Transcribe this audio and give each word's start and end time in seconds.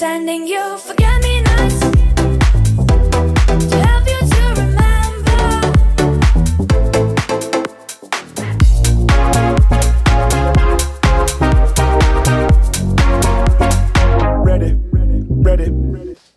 Sending 0.00 0.46
you 0.46 0.78
forget 0.78 1.22
me 1.22 1.42
nots 1.42 1.80
to 3.68 3.76
help 3.84 4.08
you 4.08 4.18
to 4.32 4.42
remember. 4.56 5.40
Ready, 14.42 14.72
ready, 14.90 15.20
ready, 15.28 15.70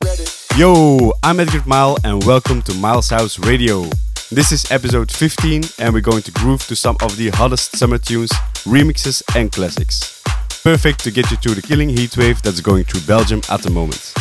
ready. 0.04 0.26
Yo, 0.58 1.14
I'm 1.24 1.40
Edgar 1.40 1.64
Mile 1.66 1.96
and 2.04 2.22
welcome 2.26 2.62
to 2.64 2.74
Miles 2.74 3.12
House 3.12 3.40
Radio. 3.40 3.86
This 4.30 4.52
is 4.52 4.70
episode 4.72 5.10
15 5.10 5.64
and 5.80 5.94
we're 5.94 6.02
going 6.02 6.24
to 6.24 6.32
groove 6.34 6.68
to 6.68 6.76
some 6.76 6.98
of 7.02 7.16
the 7.16 7.30
hottest 7.30 7.78
summer 7.78 7.98
tunes, 7.98 8.34
remixes 8.66 9.24
and 9.38 9.54
classics. 9.54 10.22
Perfect 10.64 11.04
to 11.04 11.12
get 11.12 11.30
you 11.30 11.36
through 11.36 11.56
the 11.56 11.62
killing 11.62 11.90
heatwave 11.90 12.42
that's 12.42 12.62
going 12.62 12.86
through 12.86 13.02
Belgium 13.02 13.42
at 13.50 13.62
the 13.62 13.70
moment. 13.70 14.14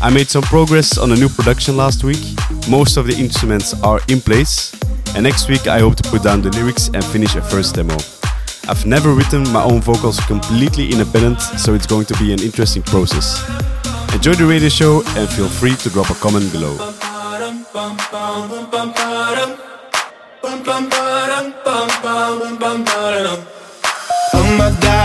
I 0.00 0.08
made 0.08 0.26
some 0.26 0.42
progress 0.42 0.96
on 0.96 1.12
a 1.12 1.14
new 1.14 1.28
production 1.28 1.76
last 1.76 2.02
week. 2.02 2.24
Most 2.66 2.96
of 2.96 3.06
the 3.06 3.14
instruments 3.14 3.74
are 3.82 4.00
in 4.08 4.22
place 4.22 4.72
and 5.14 5.22
next 5.22 5.50
week 5.50 5.66
I 5.66 5.80
hope 5.80 5.96
to 5.96 6.08
put 6.08 6.22
down 6.22 6.40
the 6.40 6.48
lyrics 6.48 6.88
and 6.88 7.04
finish 7.04 7.34
a 7.34 7.42
first 7.42 7.74
demo. 7.74 7.94
I've 8.68 8.86
never 8.86 9.12
written 9.12 9.46
my 9.52 9.62
own 9.62 9.82
vocals 9.82 10.18
completely 10.20 10.90
independent, 10.90 11.42
so 11.42 11.74
it's 11.74 11.86
going 11.86 12.06
to 12.06 12.16
be 12.16 12.32
an 12.32 12.40
interesting 12.40 12.82
process. 12.82 13.42
Enjoy 14.14 14.32
the 14.32 14.46
radio 14.46 14.70
show 14.70 15.02
and 15.18 15.28
feel 15.28 15.48
free 15.48 15.76
to 15.76 15.90
drop 15.90 16.08
a 16.08 16.14
comment 16.14 16.50
below. 16.52 16.74
Oh 24.34 24.56
my 24.58 24.70
god, 24.80 24.91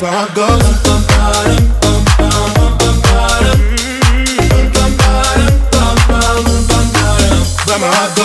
Bum, 0.00 0.10
bum, 0.34 0.58
bum, 0.82 1.02
ba-dum. 1.06 1.84
But 7.66 7.80
my 7.80 7.86
heart. 7.86 8.23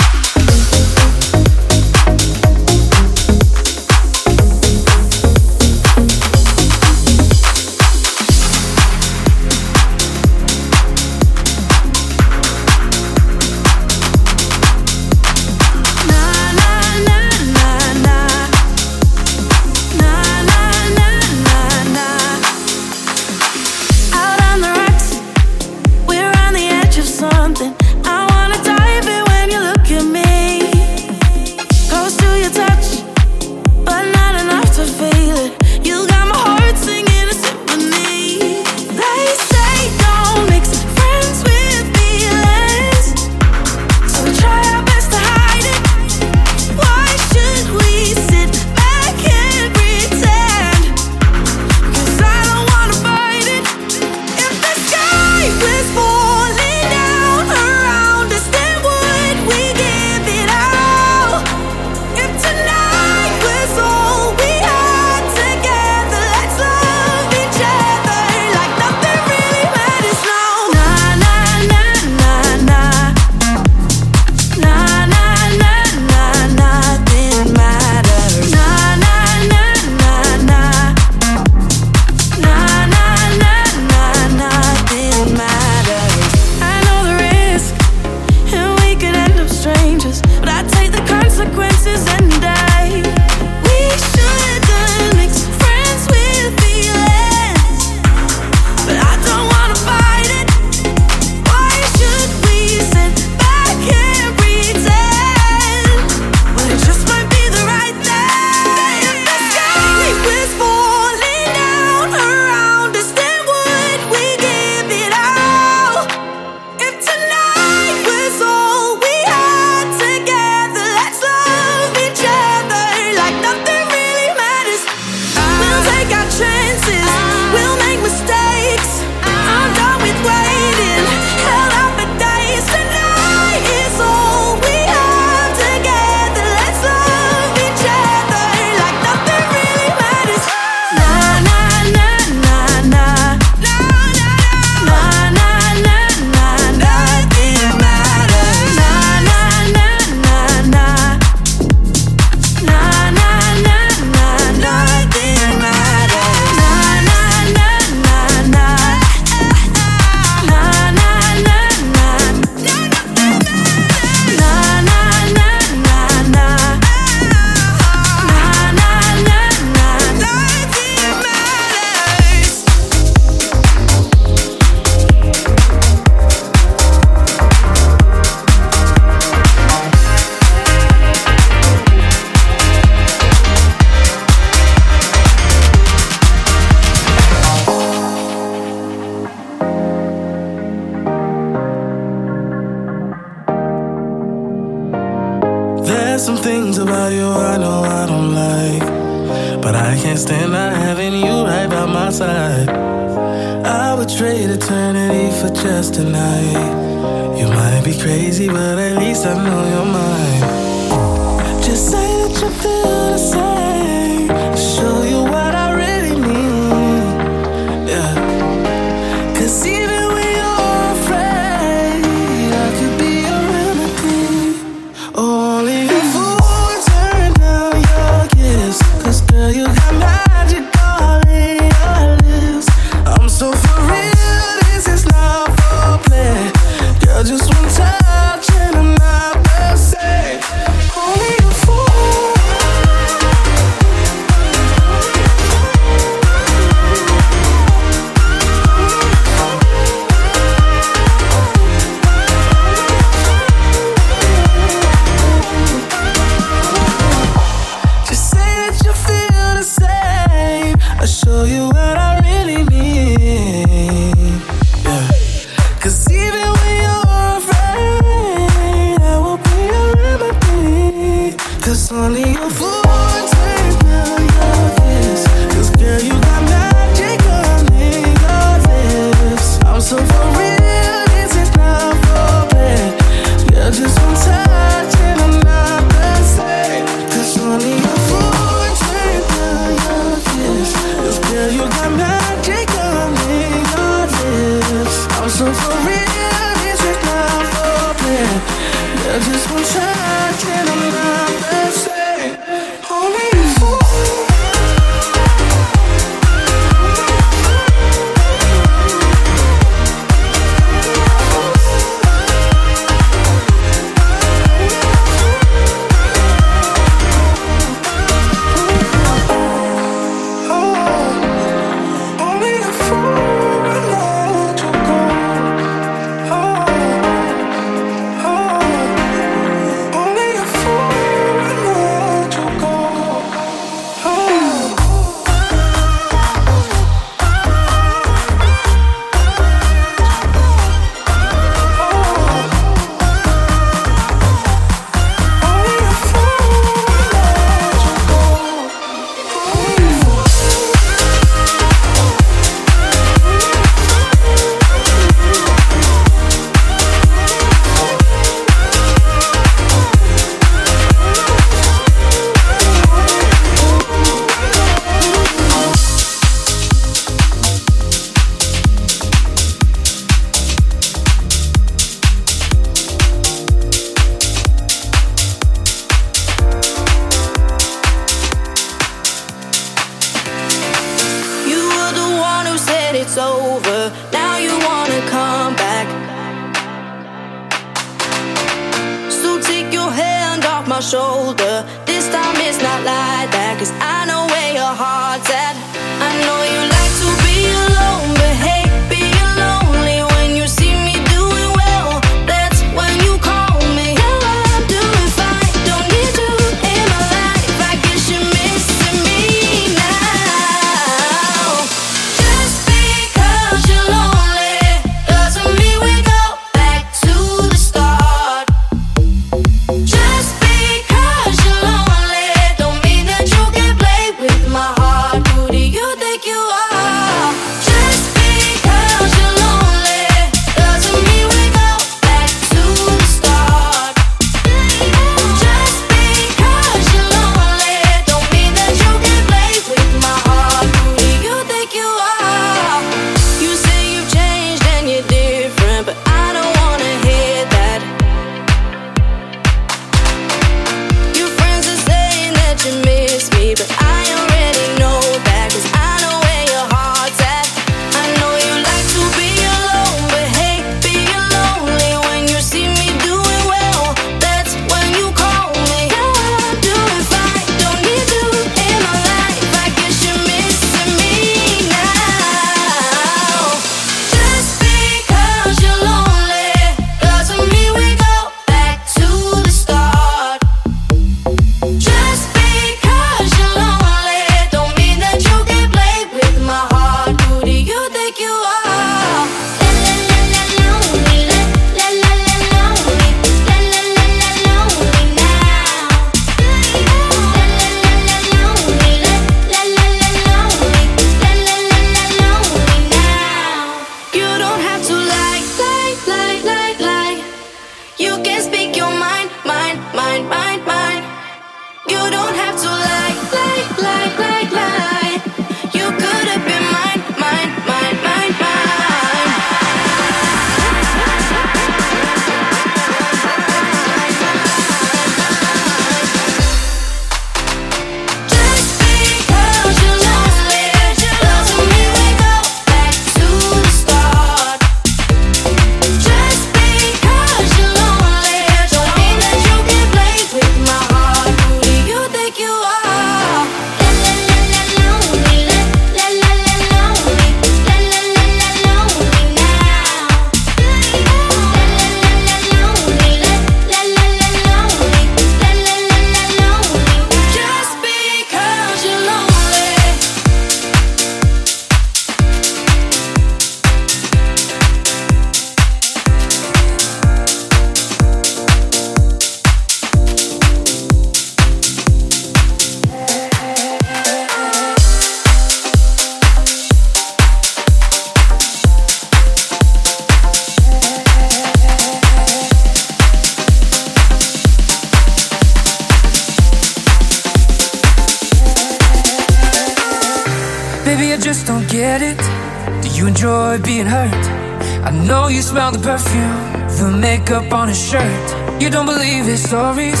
Makeup 597.26 597.52
on 597.52 597.68
his 597.68 597.82
shirt. 597.90 598.62
You 598.62 598.70
don't 598.70 598.86
believe 598.86 599.24
his 599.24 599.42
stories. 599.42 600.00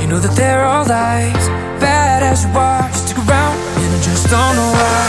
You 0.00 0.06
know 0.08 0.18
that 0.18 0.34
they're 0.36 0.64
all 0.64 0.84
lies. 0.86 1.46
Bad 1.78 2.22
as 2.22 2.44
you 2.44 2.50
are, 2.50 2.90
stick 2.92 3.18
around, 3.18 3.56
and 3.78 3.90
I 3.94 4.00
just 4.02 4.26
don't 4.28 4.54
know 4.58 4.72
why. 4.74 5.04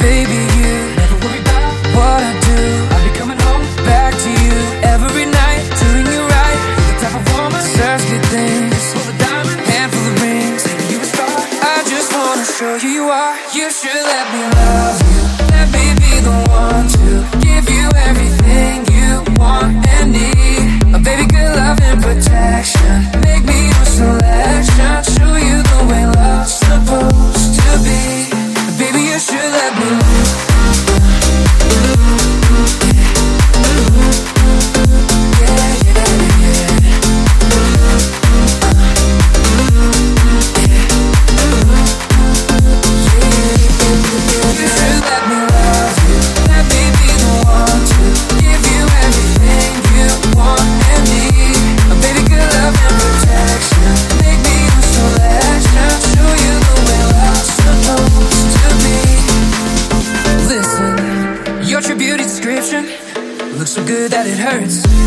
Baby, 0.00 0.40
you 0.56 0.72
never 0.96 1.16
worry 1.24 1.40
about 1.44 1.72
what 1.96 2.20
I 2.30 2.32
do. 2.48 2.60
I'll 2.92 3.04
be 3.04 3.12
coming 3.20 3.40
home 3.46 3.64
back 3.84 4.12
to 4.14 4.30
you 4.44 4.56
every 4.94 5.26
night, 5.28 5.62
doing 5.82 6.06
you 6.08 6.20
right. 6.24 6.60
The 6.88 6.94
type 7.04 7.16
of 7.20 7.24
woman 7.36 7.60
deserves 7.60 8.04
good 8.08 8.24
things. 8.32 8.80
Full 8.96 9.08
of 9.12 9.18
diamonds, 9.20 9.60
handful 9.68 10.04
of 10.08 10.22
rings. 10.24 10.62
You 10.88 10.96
a 11.04 11.08
star. 11.12 11.36
I 11.68 11.84
just 11.84 12.08
wanna 12.16 12.46
show 12.56 12.74
you 12.80 12.90
you 12.96 13.04
are. 13.12 13.34
You 13.52 13.66
should 13.68 14.02
let 14.12 14.24
me 14.32 14.40
love 14.56 14.85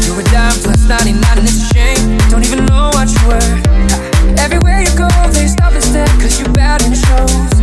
You're 0.06 0.20
a 0.20 0.24
dime 0.26 0.58
plus 0.62 0.88
99 0.88 1.38
and 1.38 1.48
it's 1.48 1.64
a 1.64 1.74
shame. 1.74 2.18
Don't 2.30 2.46
even 2.46 2.66
know 2.66 2.90
what 2.94 3.10
you 3.10 3.22
were. 3.28 3.52
Everywhere 4.40 4.82
you 4.82 4.94
go, 4.98 5.08
they 5.32 5.48
stop 5.48 5.74
instead 5.74 6.10
cause 6.22 6.40
you're 6.40 6.54
bad 6.54 6.82
and 6.84 6.94
it 6.94 6.98
shows. 6.98 7.59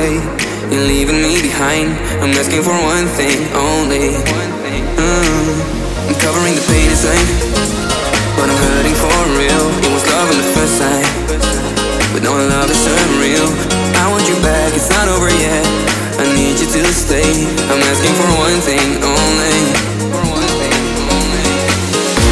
Okay. 0.00 0.16
You're 0.72 0.86
leaving 0.86 1.20
me 1.20 1.42
behind. 1.42 1.92
I'm 2.22 2.32
asking 2.32 2.62
for 2.62 2.72
one 2.72 3.06
thing 3.18 3.44
only. 3.52 4.16
Mm. 4.96 5.52
I'm 6.08 6.16
covering 6.16 6.54
the 6.56 6.64
pain 6.72 6.88
inside, 6.88 7.28
but 8.36 8.48
I'm 8.48 8.56
hurting 8.56 8.96
for 8.96 9.18
real. 9.36 9.64
It 9.84 9.92
was 9.92 10.04
love 10.08 10.28
on 10.32 10.38
the 10.40 10.48
first 10.56 10.74
sight, 10.80 11.08
but 12.12 12.22
no 12.22 12.32
love 12.32 12.70
is 12.70 12.80
unreal. 12.80 13.48
I 14.00 14.08
want 14.08 14.24
you 14.28 14.36
back, 14.40 14.72
it's 14.74 14.88
not 14.88 15.08
over 15.08 15.28
yet. 15.28 15.64
I 16.16 16.24
need 16.32 16.56
you 16.60 16.68
to 16.68 16.92
stay. 16.92 17.30
I'm 17.68 17.82
asking 17.92 18.14
for 18.16 18.28
one 18.40 18.60
thing 18.64 18.88
only. 19.04 19.60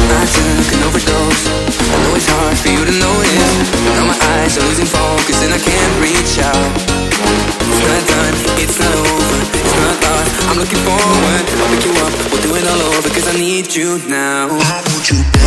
I 0.09 0.25
took 0.25 0.73
an 0.73 0.81
overdose. 0.83 1.43
I 1.89 1.95
know 2.03 2.15
it's 2.15 2.27
hard 2.27 2.57
for 2.57 2.69
you 2.69 2.83
to 2.85 2.95
notice. 2.97 3.69
But 3.85 3.93
now 3.97 4.05
my 4.05 4.19
eyes 4.37 4.57
are 4.57 4.65
losing 4.67 4.85
focus 4.85 5.43
and 5.43 5.53
I 5.53 5.59
can't 5.59 5.95
reach 6.01 6.39
out. 6.43 7.58
It's 7.79 7.87
not 7.87 8.03
done, 8.11 8.35
it's 8.59 8.79
not 8.79 8.93
over, 8.93 9.39
it's 9.55 9.75
not. 10.03 10.25
I'm 10.51 10.57
looking 10.57 10.83
forward. 10.83 11.43
I'll 11.63 11.69
pick 11.71 11.85
you 11.85 11.95
up, 12.03 12.13
we'll 12.31 12.41
do 12.41 12.55
it 12.55 12.67
all 12.67 12.81
over. 12.91 13.09
Cause 13.09 13.27
I 13.27 13.39
need 13.39 13.73
you 13.73 13.99
now. 14.07 14.47
I 14.51 14.83
want 14.91 15.09
you 15.09 15.38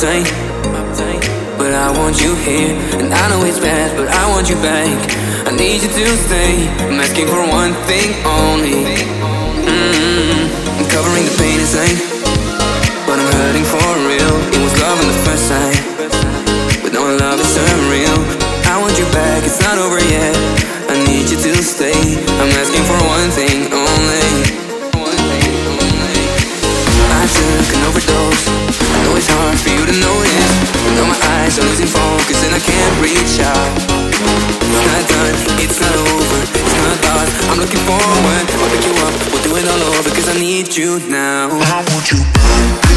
But 0.00 1.72
I 1.74 1.90
want 1.90 2.22
you 2.22 2.32
here. 2.36 2.76
And 3.02 3.12
I 3.12 3.28
know 3.30 3.44
it's 3.44 3.58
bad, 3.58 3.96
but 3.96 4.06
I 4.06 4.30
want 4.30 4.48
you 4.48 4.54
back. 4.56 4.86
I 5.44 5.50
need 5.56 5.82
you 5.82 5.88
to 5.88 6.16
stay. 6.16 6.68
I'm 6.86 7.00
asking 7.00 7.26
for 7.26 7.42
one 7.48 7.74
thing 7.88 8.14
only. 8.24 9.17
forward. 37.88 38.46
I'll 38.60 38.70
pick 38.70 38.84
you 38.84 38.94
up. 39.06 39.14
We'll 39.32 39.42
do 39.42 39.56
it 39.56 39.66
all 39.68 39.82
over, 39.96 40.10
cause 40.10 40.28
I 40.28 40.38
need 40.38 40.76
you 40.76 41.00
now. 41.08 41.48
I 41.48 41.84
want 41.88 42.12
you. 42.12 42.87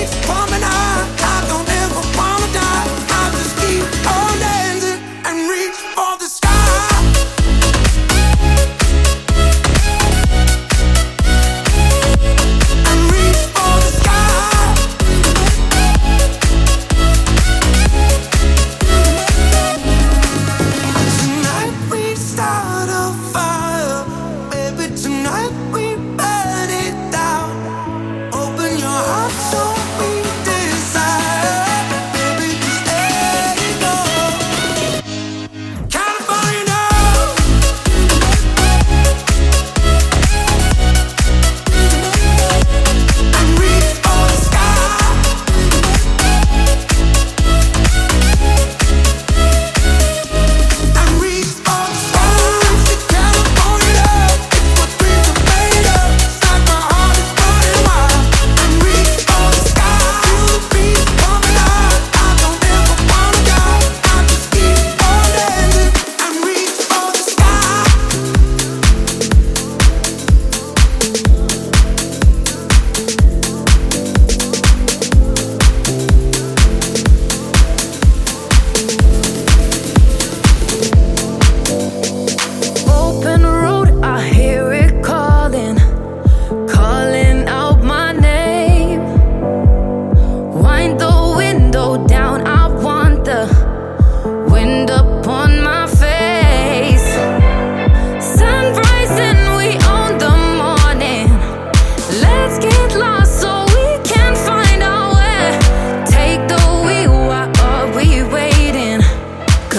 Feel 0.00 0.46
the 0.46 0.59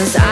Cause 0.01 0.15
I 0.15 0.30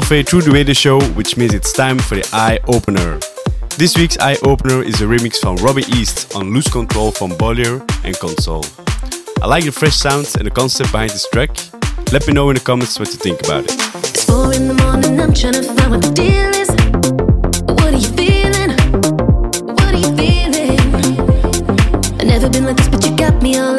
halfway 0.00 0.22
through 0.22 0.42
the 0.42 0.50
radio 0.52 0.72
show, 0.72 1.00
which 1.18 1.36
means 1.36 1.52
it's 1.52 1.72
time 1.72 1.98
for 1.98 2.14
the 2.14 2.28
eye 2.32 2.60
opener. 2.68 3.18
This 3.78 3.98
week's 3.98 4.16
eye 4.18 4.36
opener 4.44 4.80
is 4.80 5.00
a 5.00 5.06
remix 5.06 5.40
from 5.40 5.56
Robby 5.56 5.82
East 5.88 6.36
on 6.36 6.54
Lose 6.54 6.68
Control 6.68 7.10
from 7.10 7.30
Bolier 7.36 7.84
and 8.04 8.16
Console. 8.20 8.64
I 9.42 9.46
like 9.48 9.64
the 9.64 9.72
fresh 9.72 9.96
sounds 9.96 10.36
and 10.36 10.46
the 10.46 10.52
concept 10.52 10.92
behind 10.92 11.10
this 11.10 11.28
track. 11.30 11.50
Let 12.12 12.28
me 12.28 12.32
know 12.32 12.48
in 12.50 12.54
the 12.54 12.62
comments 12.62 12.96
what 13.00 13.08
you 13.08 13.16
think 13.16 13.42
about 13.42 13.64
it. 13.64 13.72
It's 13.96 14.24
four 14.24 14.54
in 14.54 14.68
the 14.68 14.74
morning, 14.74 15.20
I'm 15.20 15.34
trying 15.34 15.54
to 15.54 15.64
find 15.64 15.90
what 15.90 16.02
the 16.02 16.12
deal 16.14 16.50
is. 16.62 16.70
What 17.66 17.92
are 17.92 18.02
you 18.04 18.12
feeling? 18.20 18.70
What 19.74 19.94
are 19.94 20.02
you 20.04 20.12
feeling? 20.14 20.78
i 22.20 22.24
never 22.24 22.48
been 22.48 22.66
like 22.66 22.76
this, 22.76 22.88
but 22.88 23.04
you 23.04 23.16
got 23.16 23.42
me 23.42 23.58
all 23.58 23.77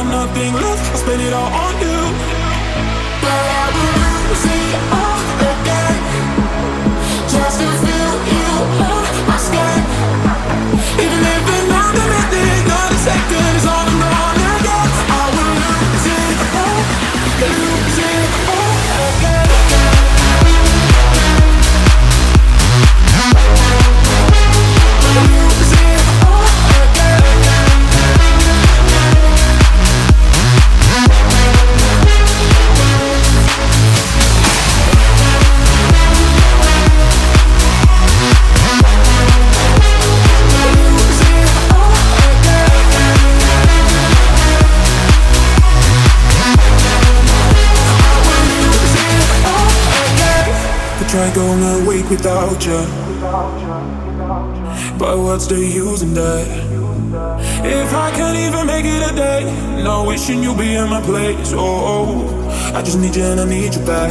Even 0.00 0.12
if 0.12 0.14
another 0.14 0.32
minute, 0.32 0.60
not 0.62 0.78
a 0.78 0.96
second 0.96 1.20
is 1.20 1.32
all 1.32 1.52
I'm 4.72 4.89
without 52.10 52.66
you. 52.66 52.80
But 54.98 55.16
what's 55.18 55.46
the 55.46 55.58
use 55.58 56.02
in 56.02 56.12
that? 56.14 56.46
If 57.64 57.94
I 57.94 58.10
can't 58.10 58.36
even 58.36 58.66
make 58.66 58.84
it 58.84 59.02
a 59.10 59.14
day, 59.14 59.42
no 59.84 60.04
wishing 60.04 60.42
you'd 60.42 60.58
be 60.58 60.74
in 60.74 60.88
my 60.90 61.00
place. 61.02 61.52
Oh, 61.54 61.62
oh, 61.94 62.74
I 62.74 62.82
just 62.82 62.98
need 62.98 63.14
you 63.14 63.22
and 63.22 63.40
I 63.40 63.44
need 63.44 63.74
you 63.74 63.84
back. 63.86 64.10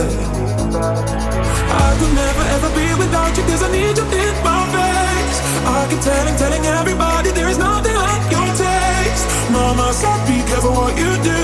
I 1.83 1.89
could 1.99 2.13
never 2.23 2.43
ever 2.55 2.69
be 2.79 2.87
without 3.03 3.35
you, 3.37 3.43
cause 3.43 3.63
I 3.63 3.69
need 3.71 3.95
you 3.99 4.07
in 4.23 4.35
my 4.47 4.63
face. 4.75 5.37
I 5.67 5.87
keep 5.89 5.99
telling, 5.99 6.35
telling 6.37 6.65
everybody 6.79 7.31
there 7.31 7.49
is 7.49 7.57
nothing 7.57 7.95
like 7.95 8.23
your 8.31 8.49
taste. 8.55 9.25
Mama 9.51 9.91
said, 9.91 10.19
be 10.25 10.39
careful 10.47 10.71
what 10.71 10.95
you 10.97 11.11
do. 11.19 11.43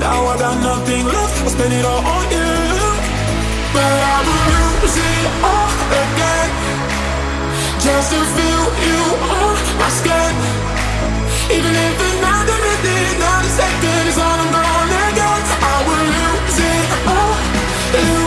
Now 0.00 0.32
I 0.32 0.38
got 0.38 0.56
nothing 0.64 1.04
left, 1.04 1.44
I 1.44 1.48
spend 1.48 1.72
it 1.74 1.84
all 1.84 2.04
on 2.04 2.30
you. 2.32 2.59
But 3.72 3.98
I 4.14 4.16
lose 4.26 4.96
it 4.98 5.26
all 5.46 5.70
again. 6.02 6.50
Just 7.78 8.10
to 8.12 8.20
feel 8.36 8.64
you 8.86 9.00
on 9.38 9.56
my 9.78 9.90
skin. 10.00 10.34
Even 11.56 11.74
if 11.74 12.00
minute, 12.90 13.18
not 13.18 13.44
a 13.44 13.50
second 13.60 14.06
all 14.18 14.38
I'm 14.42 14.50
gonna 14.50 15.06
get. 15.14 15.44
I 15.62 15.76
lose 15.86 16.58
it 16.58 16.88
oh, 17.06 17.38
all, 17.94 18.19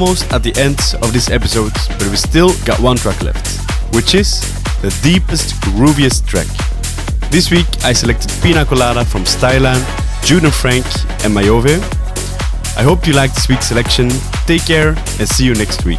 almost 0.00 0.32
at 0.32 0.44
the 0.44 0.54
end 0.60 0.78
of 1.02 1.12
this 1.12 1.28
episode, 1.28 1.72
but 1.98 2.08
we 2.08 2.14
still 2.14 2.52
got 2.64 2.78
one 2.78 2.96
track 2.96 3.20
left, 3.20 3.60
which 3.92 4.14
is 4.14 4.42
the 4.80 4.96
deepest, 5.02 5.54
grooviest 5.74 6.24
track. 6.24 6.46
This 7.32 7.50
week 7.50 7.66
I 7.82 7.92
selected 7.92 8.30
Pina 8.40 8.64
Colada 8.64 9.04
from 9.04 9.24
Styline, 9.24 9.82
Jude 10.24 10.44
and 10.44 10.54
Frank, 10.54 10.84
and 11.24 11.34
Majovee. 11.34 11.82
I 12.76 12.82
hope 12.82 13.08
you 13.08 13.12
liked 13.12 13.34
this 13.34 13.48
week's 13.48 13.66
selection. 13.66 14.08
Take 14.46 14.66
care 14.66 14.90
and 15.18 15.28
see 15.28 15.44
you 15.44 15.54
next 15.54 15.84
week. 15.84 15.98